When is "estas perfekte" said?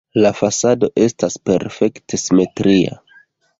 1.03-2.21